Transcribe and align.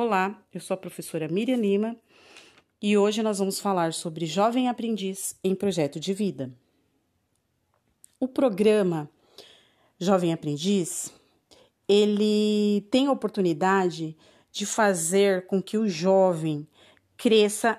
Olá, 0.00 0.40
eu 0.54 0.60
sou 0.60 0.74
a 0.74 0.78
professora 0.78 1.26
Miriam 1.26 1.56
Lima 1.56 1.96
e 2.80 2.96
hoje 2.96 3.20
nós 3.20 3.40
vamos 3.40 3.58
falar 3.58 3.92
sobre 3.92 4.26
Jovem 4.26 4.68
Aprendiz 4.68 5.36
em 5.42 5.56
Projeto 5.56 5.98
de 5.98 6.14
Vida. 6.14 6.52
O 8.20 8.28
programa 8.28 9.10
Jovem 9.98 10.32
Aprendiz, 10.32 11.12
ele 11.88 12.86
tem 12.92 13.08
a 13.08 13.12
oportunidade 13.12 14.16
de 14.52 14.64
fazer 14.64 15.48
com 15.48 15.60
que 15.60 15.76
o 15.76 15.88
jovem 15.88 16.64
cresça 17.16 17.76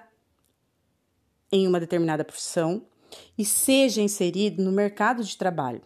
em 1.50 1.66
uma 1.66 1.80
determinada 1.80 2.26
profissão 2.26 2.86
e 3.38 3.46
seja 3.46 4.02
inserido 4.02 4.62
no 4.62 4.74
mercado 4.74 5.24
de 5.24 5.38
trabalho, 5.38 5.82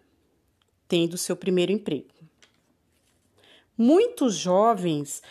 tendo 0.88 1.16
seu 1.16 1.36
primeiro 1.36 1.72
emprego. 1.72 2.10
Muitos 3.78 4.34
jovens 4.34 5.22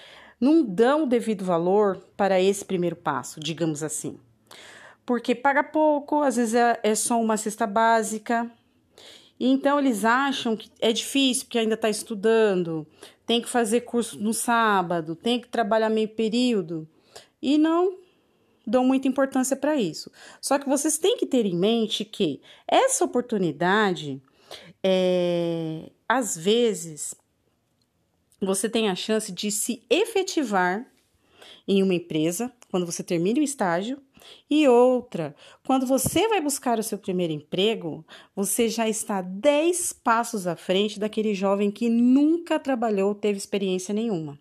não 0.43 0.65
dão 0.65 1.05
o 1.05 1.07
devido 1.07 1.45
valor 1.45 1.99
para 2.17 2.41
esse 2.41 2.65
primeiro 2.65 2.97
passo, 2.97 3.39
digamos 3.39 3.81
assim. 3.81 4.19
Porque 5.07 5.37
paga 5.37 5.63
pouco, 5.63 6.21
às 6.21 6.35
vezes 6.35 6.55
é, 6.55 6.81
é 6.83 6.97
só 6.97 7.21
uma 7.21 7.37
cesta 7.37 7.65
básica. 7.65 8.51
E 9.39 9.47
então 9.47 9.79
eles 9.79 10.05
acham 10.05 10.57
que 10.57 10.69
é 10.81 10.93
difícil 10.93 11.45
porque 11.45 11.61
ainda 11.61 11.75
está 11.75 11.89
estudando, 11.89 12.85
tem 13.25 13.41
que 13.41 13.49
fazer 13.49 13.83
curso 13.83 14.19
no 14.19 14.35
sábado, 14.35 15.15
tem 15.15 15.41
que 15.41 15.47
trabalhar 15.47 15.89
meio 15.89 16.09
período. 16.09 16.89
E 17.41 17.57
não 17.57 17.99
dão 18.67 18.85
muita 18.85 19.07
importância 19.07 19.57
para 19.57 19.77
isso. 19.77 20.11
Só 20.41 20.59
que 20.59 20.69
vocês 20.69 20.99
têm 20.99 21.17
que 21.17 21.27
ter 21.27 21.47
em 21.47 21.57
mente 21.57 22.05
que 22.05 22.41
essa 22.67 23.05
oportunidade, 23.05 24.21
é, 24.83 25.89
às 26.09 26.37
vezes, 26.37 27.15
você 28.47 28.69
tem 28.69 28.89
a 28.89 28.95
chance 28.95 29.31
de 29.33 29.51
se 29.51 29.83
efetivar 29.89 30.87
em 31.67 31.83
uma 31.83 31.95
empresa 31.95 32.53
quando 32.71 32.87
você 32.87 33.03
termina 33.03 33.41
o 33.41 33.45
estágio. 33.45 33.99
E 34.49 34.69
outra, 34.69 35.35
quando 35.67 35.87
você 35.87 36.29
vai 36.29 36.41
buscar 36.41 36.79
o 36.79 36.83
seu 36.83 36.97
primeiro 36.97 37.33
emprego, 37.33 38.05
você 38.35 38.69
já 38.69 38.89
está 38.89 39.21
10 39.21 39.93
passos 39.95 40.47
à 40.47 40.55
frente 40.55 41.01
daquele 41.01 41.35
jovem 41.35 41.71
que 41.71 41.89
nunca 41.89 42.59
trabalhou, 42.59 43.15
teve 43.15 43.37
experiência 43.37 43.93
nenhuma. 43.93 44.39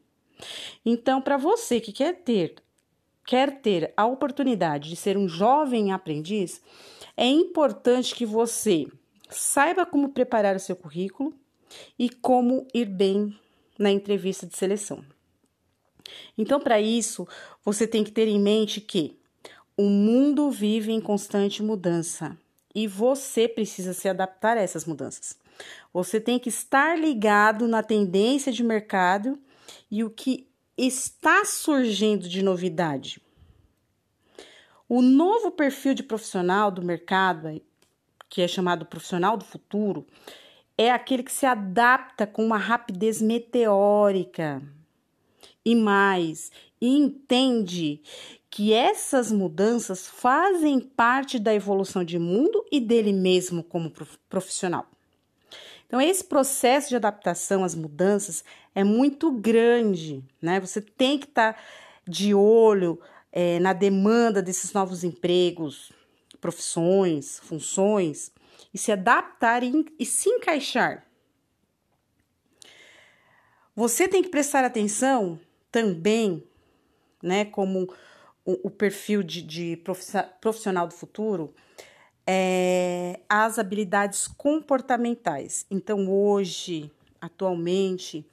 Então, 0.85 1.21
para 1.21 1.37
você 1.37 1.79
que 1.79 1.91
quer 1.91 2.15
ter 2.23 2.55
quer 3.25 3.61
ter 3.61 3.93
a 3.95 4.05
oportunidade 4.05 4.89
de 4.89 4.95
ser 4.95 5.17
um 5.17 5.27
jovem 5.27 5.91
aprendiz, 5.91 6.61
é 7.15 7.27
importante 7.27 8.15
que 8.15 8.25
você 8.25 8.87
saiba 9.29 9.85
como 9.85 10.09
preparar 10.09 10.55
o 10.55 10.59
seu 10.59 10.75
currículo 10.75 11.33
e 11.97 12.09
como 12.09 12.67
ir 12.73 12.85
bem 12.85 13.33
na 13.81 13.91
entrevista 13.91 14.45
de 14.45 14.55
seleção. 14.55 15.03
Então, 16.37 16.59
para 16.59 16.79
isso, 16.79 17.27
você 17.63 17.87
tem 17.87 18.03
que 18.03 18.11
ter 18.11 18.27
em 18.27 18.39
mente 18.39 18.79
que 18.79 19.17
o 19.75 19.83
mundo 19.83 20.51
vive 20.51 20.91
em 20.91 21.01
constante 21.01 21.63
mudança 21.63 22.37
e 22.73 22.87
você 22.87 23.47
precisa 23.47 23.93
se 23.93 24.07
adaptar 24.07 24.57
a 24.57 24.61
essas 24.61 24.85
mudanças. 24.85 25.37
Você 25.93 26.19
tem 26.19 26.39
que 26.39 26.49
estar 26.49 26.97
ligado 26.97 27.67
na 27.67 27.83
tendência 27.83 28.51
de 28.51 28.63
mercado 28.63 29.39
e 29.89 30.03
o 30.03 30.09
que 30.09 30.47
está 30.77 31.43
surgindo 31.43 32.27
de 32.29 32.41
novidade. 32.41 33.21
O 34.87 35.01
novo 35.01 35.51
perfil 35.51 35.93
de 35.93 36.03
profissional 36.03 36.69
do 36.69 36.83
mercado, 36.83 37.61
que 38.29 38.41
é 38.41 38.47
chamado 38.47 38.85
profissional 38.85 39.37
do 39.37 39.45
futuro, 39.45 40.05
é 40.77 40.91
aquele 40.91 41.23
que 41.23 41.31
se 41.31 41.45
adapta 41.45 42.25
com 42.25 42.45
uma 42.45 42.57
rapidez 42.57 43.21
meteórica 43.21 44.61
e 45.63 45.75
mais, 45.75 46.51
entende 46.81 48.01
que 48.49 48.73
essas 48.73 49.31
mudanças 49.31 50.07
fazem 50.07 50.79
parte 50.79 51.39
da 51.39 51.53
evolução 51.53 52.03
de 52.03 52.19
mundo 52.19 52.65
e 52.71 52.79
dele 52.79 53.13
mesmo 53.13 53.63
como 53.63 53.93
profissional. 54.29 54.85
Então, 55.87 56.01
esse 56.01 56.23
processo 56.23 56.89
de 56.89 56.95
adaptação 56.95 57.63
às 57.63 57.75
mudanças 57.75 58.43
é 58.73 58.83
muito 58.83 59.31
grande, 59.31 60.23
né? 60.41 60.59
Você 60.59 60.81
tem 60.81 61.17
que 61.17 61.25
estar 61.25 61.53
tá 61.53 61.59
de 62.07 62.33
olho 62.33 62.99
é, 63.31 63.59
na 63.59 63.73
demanda 63.73 64.41
desses 64.41 64.73
novos 64.73 65.03
empregos, 65.03 65.91
profissões, 66.39 67.39
funções, 67.39 68.31
e 68.73 68.77
se 68.77 68.91
adaptar 68.91 69.63
e, 69.63 69.85
e 69.99 70.05
se 70.05 70.29
encaixar. 70.29 71.05
Você 73.75 74.07
tem 74.07 74.21
que 74.21 74.29
prestar 74.29 74.63
atenção 74.65 75.39
também, 75.71 76.43
né, 77.23 77.45
como 77.45 77.93
o, 78.45 78.67
o 78.67 78.69
perfil 78.69 79.23
de, 79.23 79.41
de 79.41 79.81
profissional 80.41 80.87
do 80.87 80.93
futuro, 80.93 81.53
é, 82.27 83.19
as 83.27 83.57
habilidades 83.57 84.27
comportamentais. 84.27 85.65
Então, 85.69 86.09
hoje, 86.09 86.91
atualmente, 87.19 88.25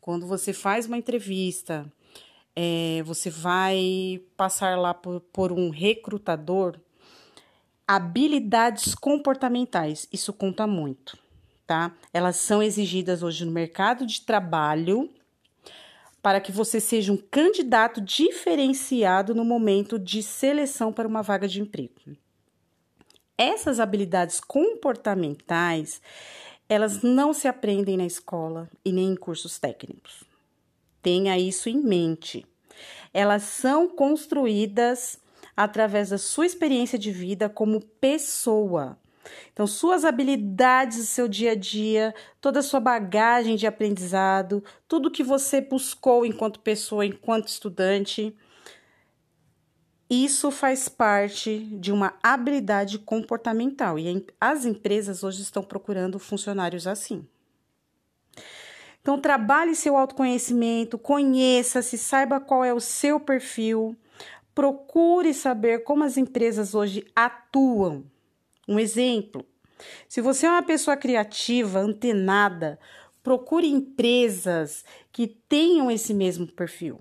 quando 0.00 0.26
você 0.26 0.52
faz 0.52 0.86
uma 0.86 0.98
entrevista, 0.98 1.90
é, 2.54 3.02
você 3.04 3.30
vai 3.30 4.22
passar 4.36 4.78
lá 4.78 4.92
por, 4.92 5.20
por 5.20 5.52
um 5.52 5.70
recrutador, 5.70 6.78
habilidades 7.86 8.94
comportamentais, 8.94 10.08
isso 10.12 10.32
conta 10.32 10.66
muito, 10.66 11.18
tá? 11.66 11.94
Elas 12.12 12.36
são 12.36 12.62
exigidas 12.62 13.22
hoje 13.22 13.44
no 13.44 13.52
mercado 13.52 14.06
de 14.06 14.22
trabalho 14.22 15.10
para 16.22 16.40
que 16.40 16.52
você 16.52 16.80
seja 16.80 17.12
um 17.12 17.16
candidato 17.16 18.00
diferenciado 18.00 19.34
no 19.34 19.44
momento 19.44 19.98
de 19.98 20.22
seleção 20.22 20.92
para 20.92 21.08
uma 21.08 21.20
vaga 21.20 21.48
de 21.48 21.60
emprego. 21.60 22.16
Essas 23.36 23.80
habilidades 23.80 24.38
comportamentais, 24.38 26.00
elas 26.68 27.02
não 27.02 27.32
se 27.32 27.48
aprendem 27.48 27.96
na 27.96 28.06
escola 28.06 28.70
e 28.84 28.92
nem 28.92 29.10
em 29.10 29.16
cursos 29.16 29.58
técnicos. 29.58 30.22
Tenha 31.02 31.36
isso 31.36 31.68
em 31.68 31.82
mente. 31.82 32.46
Elas 33.12 33.42
são 33.42 33.88
construídas 33.88 35.18
através 35.56 36.10
da 36.10 36.18
sua 36.18 36.46
experiência 36.46 36.98
de 36.98 37.10
vida 37.10 37.48
como 37.48 37.80
pessoa. 37.80 38.98
Então, 39.52 39.66
suas 39.66 40.04
habilidades 40.04 41.08
seu 41.08 41.28
dia 41.28 41.52
a 41.52 41.54
dia, 41.54 42.14
toda 42.40 42.60
a 42.60 42.62
sua 42.62 42.80
bagagem 42.80 43.56
de 43.56 43.66
aprendizado, 43.66 44.64
tudo 44.88 45.10
que 45.10 45.22
você 45.22 45.60
buscou 45.60 46.26
enquanto 46.26 46.60
pessoa, 46.60 47.06
enquanto 47.06 47.48
estudante, 47.48 48.36
isso 50.10 50.50
faz 50.50 50.88
parte 50.88 51.58
de 51.80 51.90
uma 51.90 52.14
habilidade 52.22 52.98
comportamental 52.98 53.98
e 53.98 54.26
as 54.40 54.64
empresas 54.64 55.24
hoje 55.24 55.40
estão 55.40 55.62
procurando 55.62 56.18
funcionários 56.18 56.86
assim. 56.86 57.26
Então, 59.00 59.18
trabalhe 59.20 59.74
seu 59.74 59.96
autoconhecimento, 59.96 60.98
conheça-se, 60.98 61.98
saiba 61.98 62.38
qual 62.38 62.64
é 62.64 62.72
o 62.72 62.78
seu 62.78 63.18
perfil, 63.18 63.96
procure 64.54 65.32
saber 65.34 65.84
como 65.84 66.04
as 66.04 66.16
empresas 66.16 66.74
hoje 66.74 67.04
atuam. 67.14 68.04
Um 68.68 68.78
exemplo: 68.78 69.44
se 70.08 70.20
você 70.20 70.46
é 70.46 70.50
uma 70.50 70.62
pessoa 70.62 70.96
criativa, 70.96 71.78
antenada, 71.78 72.78
procure 73.22 73.66
empresas 73.68 74.84
que 75.10 75.26
tenham 75.26 75.90
esse 75.90 76.12
mesmo 76.12 76.46
perfil, 76.46 77.00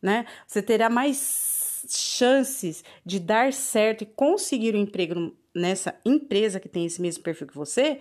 né? 0.00 0.26
Você 0.46 0.62
terá 0.62 0.90
mais 0.90 1.84
chances 1.88 2.84
de 3.04 3.18
dar 3.18 3.52
certo 3.52 4.02
e 4.02 4.06
conseguir 4.06 4.74
um 4.74 4.78
emprego 4.78 5.34
nessa 5.54 5.98
empresa 6.04 6.60
que 6.60 6.68
tem 6.68 6.84
esse 6.86 7.00
mesmo 7.00 7.22
perfil 7.22 7.46
que 7.46 7.54
você, 7.54 8.00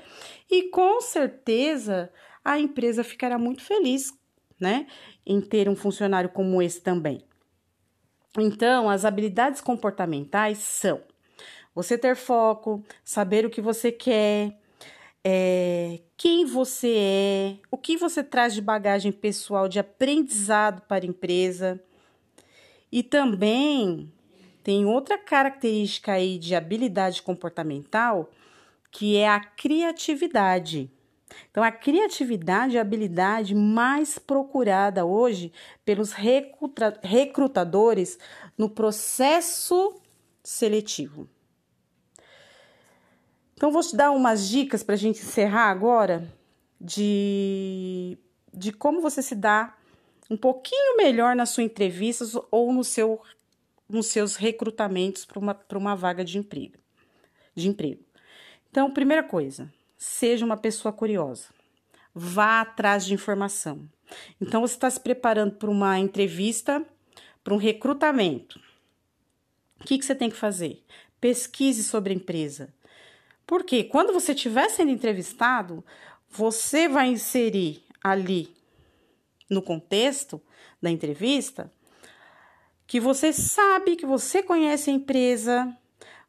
e 0.49 0.69
com 0.69 0.99
certeza 1.01 2.11
a 2.43 2.59
empresa 2.59 3.03
ficará 3.03 3.37
muito 3.37 3.63
feliz, 3.63 4.13
né, 4.59 4.87
em 5.25 5.39
ter 5.39 5.69
um 5.69 5.75
funcionário 5.75 6.29
como 6.29 6.61
esse 6.61 6.81
também. 6.81 7.23
Então, 8.37 8.89
as 8.89 9.05
habilidades 9.05 9.61
comportamentais 9.61 10.59
são 10.59 11.01
você 11.73 11.97
ter 11.97 12.15
foco, 12.15 12.83
saber 13.03 13.45
o 13.45 13.49
que 13.49 13.61
você 13.61 13.91
quer, 13.91 14.59
é, 15.23 15.99
quem 16.15 16.45
você 16.45 16.95
é, 16.97 17.57
o 17.69 17.77
que 17.77 17.97
você 17.97 18.23
traz 18.23 18.53
de 18.53 18.61
bagagem 18.61 19.11
pessoal, 19.11 19.67
de 19.67 19.79
aprendizado 19.79 20.81
para 20.81 21.05
a 21.05 21.07
empresa. 21.07 21.79
E 22.91 23.03
também 23.03 24.11
tem 24.63 24.85
outra 24.85 25.17
característica 25.17 26.13
aí 26.13 26.37
de 26.39 26.55
habilidade 26.55 27.21
comportamental 27.21 28.29
que 28.91 29.17
é 29.17 29.27
a 29.27 29.39
criatividade. 29.39 30.89
Então, 31.49 31.63
a 31.63 31.71
criatividade 31.71 32.75
é 32.75 32.79
a 32.79 32.81
habilidade 32.81 33.53
mais 33.53 34.17
procurada 34.17 35.05
hoje 35.05 35.51
pelos 35.83 36.11
recruta 36.11 36.99
recrutadores 37.03 38.17
no 38.57 38.69
processo 38.69 39.99
seletivo. 40.43 41.27
Então, 43.53 43.71
vou 43.71 43.81
te 43.81 43.95
dar 43.95 44.11
umas 44.11 44.47
dicas 44.47 44.83
para 44.83 44.95
a 44.95 44.97
gente 44.97 45.19
encerrar 45.19 45.69
agora 45.69 46.31
de, 46.79 48.17
de 48.53 48.71
como 48.71 49.01
você 49.01 49.21
se 49.21 49.35
dá 49.35 49.75
um 50.29 50.37
pouquinho 50.37 50.97
melhor 50.97 51.35
na 51.35 51.45
sua 51.45 51.63
entrevista 51.63 52.25
ou 52.51 52.71
no 52.71 52.83
seu, 52.83 53.19
nos 53.89 54.07
seus 54.07 54.35
recrutamentos 54.35 55.25
para 55.25 55.39
uma, 55.39 55.59
uma 55.73 55.95
vaga 55.95 56.23
de 56.23 56.37
emprego, 56.37 56.77
de 57.55 57.67
emprego. 57.67 58.03
Então, 58.69 58.91
primeira 58.91 59.23
coisa, 59.23 59.71
seja 59.97 60.45
uma 60.45 60.57
pessoa 60.57 60.93
curiosa. 60.93 61.45
Vá 62.13 62.61
atrás 62.61 63.05
de 63.05 63.13
informação. 63.13 63.87
Então, 64.39 64.61
você 64.61 64.75
está 64.75 64.89
se 64.89 64.99
preparando 64.99 65.55
para 65.55 65.69
uma 65.69 65.99
entrevista, 65.99 66.85
para 67.43 67.53
um 67.53 67.57
recrutamento. 67.57 68.59
O 69.79 69.83
que, 69.85 69.97
que 69.97 70.05
você 70.05 70.15
tem 70.15 70.29
que 70.29 70.35
fazer? 70.35 70.83
Pesquise 71.19 71.83
sobre 71.83 72.13
a 72.13 72.15
empresa. 72.15 72.73
Porque 73.45 73.83
quando 73.83 74.13
você 74.13 74.33
estiver 74.33 74.69
sendo 74.69 74.91
entrevistado, 74.91 75.83
você 76.29 76.87
vai 76.87 77.07
inserir 77.07 77.83
ali 78.03 78.53
no 79.49 79.61
contexto 79.61 80.41
da 80.81 80.89
entrevista 80.89 81.71
que 82.85 82.99
você 82.99 83.33
sabe, 83.33 83.97
que 83.97 84.05
você 84.05 84.41
conhece 84.41 84.89
a 84.89 84.93
empresa, 84.93 85.77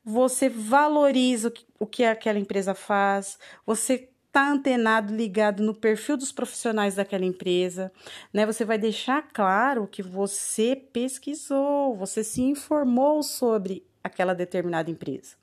você 0.08 0.48
valoriza 0.48 1.52
o 1.78 1.86
que 1.86 2.02
aquela 2.02 2.38
empresa 2.38 2.74
faz, 2.74 3.38
você 3.66 4.08
está 4.26 4.50
antenado, 4.50 5.14
ligado 5.14 5.62
no 5.62 5.74
perfil 5.74 6.16
dos 6.16 6.32
profissionais 6.32 6.94
daquela 6.94 7.26
empresa, 7.26 7.92
né? 8.32 8.46
Você 8.46 8.64
vai 8.64 8.78
deixar 8.78 9.22
claro 9.32 9.86
que 9.86 10.02
você 10.02 10.74
pesquisou, 10.74 11.94
você 11.94 12.24
se 12.24 12.40
informou 12.40 13.22
sobre 13.22 13.84
aquela 14.02 14.34
determinada 14.34 14.90
empresa. 14.90 15.36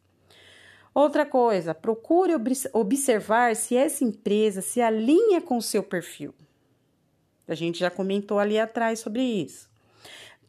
Outra 0.94 1.26
coisa, 1.26 1.76
procure 1.76 2.34
observar 2.74 3.56
se 3.56 3.76
essa 3.76 4.04
empresa 4.04 4.62
se 4.62 4.82
alinha 4.82 5.42
com 5.42 5.58
o 5.58 5.62
seu 5.62 5.84
perfil. 5.84 6.34
A 7.48 7.54
gente 7.54 7.80
já 7.80 7.92
comentou 7.92 8.40
ali 8.40 8.58
atrás 8.58 9.00
sobre 9.00 9.22
isso. 9.22 9.70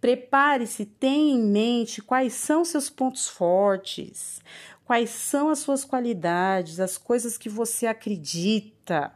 Prepare-se, 0.07 0.87
tenha 0.87 1.35
em 1.35 1.43
mente 1.43 2.01
quais 2.01 2.33
são 2.35 2.65
seus 2.65 2.89
pontos 2.89 3.27
fortes, 3.27 4.41
quais 4.85 5.11
são 5.11 5.49
as 5.49 5.59
suas 5.59 5.85
qualidades, 5.85 6.79
as 6.79 6.97
coisas 6.97 7.37
que 7.37 7.49
você 7.49 7.89
acredita, 7.89 9.13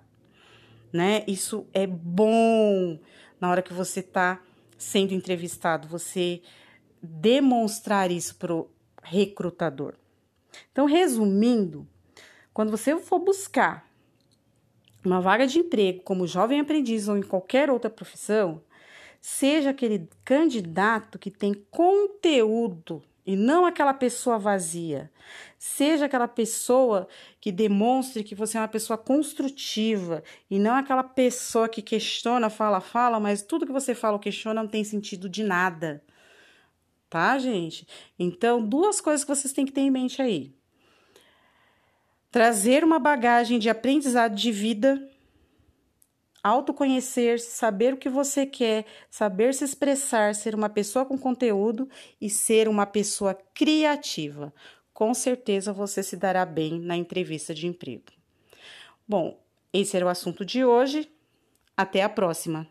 né? 0.93 1.23
Isso 1.29 1.65
é 1.73 1.87
bom 1.87 2.99
na 3.41 3.49
hora 3.49 3.63
que 3.63 3.73
você 3.73 4.01
está 4.01 4.43
sendo 4.77 5.15
entrevistado, 5.15 5.87
você 5.87 6.43
demonstrar 7.01 8.11
isso 8.11 8.35
para 8.35 8.53
o 8.53 8.69
recrutador. 9.01 9.95
Então, 10.73 10.87
resumindo, 10.87 11.87
quando 12.53 12.73
você 12.73 12.99
for 12.99 13.21
buscar 13.21 13.89
uma 15.05 15.21
vaga 15.21 15.47
de 15.47 15.61
emprego 15.61 16.03
como 16.03 16.27
jovem 16.27 16.59
aprendiz 16.59 17.07
ou 17.07 17.17
em 17.17 17.23
qualquer 17.23 17.71
outra 17.71 17.89
profissão, 17.89 18.61
seja 19.21 19.71
aquele 19.71 20.09
candidato 20.25 21.19
que 21.19 21.31
tem 21.31 21.55
conteúdo 21.71 23.03
e 23.27 23.37
não 23.37 23.67
aquela 23.67 23.93
pessoa 23.93 24.39
vazia. 24.39 25.11
Seja 25.59 26.07
aquela 26.07 26.27
pessoa 26.27 27.07
que 27.41 27.53
demonstre 27.53 28.25
que 28.25 28.35
você 28.35 28.57
é 28.57 28.61
uma 28.61 28.69
pessoa 28.69 28.97
construtiva 28.97 30.23
e 30.51 30.59
não 30.59 30.75
aquela 30.75 31.05
pessoa 31.05 31.69
que 31.69 31.83
questiona, 31.83 32.49
fala, 32.49 32.81
fala, 32.81 33.21
mas 33.21 33.43
tudo 33.43 33.67
que 33.67 33.73
você 33.73 33.95
fala 33.95 34.15
ou 34.15 34.21
questiona 34.21 34.63
não 34.63 34.69
tem 34.69 34.83
sentido 34.83 35.29
de 35.29 35.45
nada. 35.45 36.03
Tá, 37.09 37.39
gente? 37.39 37.87
Então, 38.19 38.65
duas 38.65 39.01
coisas 39.01 39.25
que 39.25 39.35
vocês 39.35 39.53
têm 39.53 39.67
que 39.67 39.73
ter 39.73 39.83
em 39.83 39.91
mente 39.91 40.23
aí 40.23 40.55
trazer 42.31 42.85
uma 42.85 42.99
bagagem 42.99 43.59
de 43.59 43.69
aprendizado 43.69 44.35
de 44.35 44.53
vida, 44.53 45.03
autoconhecer-se, 46.43 47.51
saber 47.51 47.95
o 47.95 47.97
que 47.97 48.09
você 48.09 48.47
quer, 48.47 48.87
saber 49.11 49.55
se 49.55 49.65
expressar, 49.65 50.35
ser 50.35 50.55
uma 50.55 50.69
pessoa 50.69 51.05
com 51.05 51.19
conteúdo 51.19 51.89
e 52.21 52.31
ser 52.31 52.69
uma 52.69 52.87
pessoa 52.87 53.35
criativa. 53.55 54.53
Com 54.93 55.15
certeza 55.15 55.73
você 55.73 56.03
se 56.03 56.17
dará 56.17 56.45
bem 56.45 56.81
na 56.81 56.97
entrevista 56.97 57.55
de 57.55 57.67
emprego. 57.67 58.05
Bom, 59.07 59.39
esse 59.73 59.97
era 59.97 60.07
o 60.07 60.09
assunto 60.09 60.45
de 60.45 60.65
hoje. 60.65 61.11
Até 61.77 62.03
a 62.03 62.09
próxima! 62.09 62.67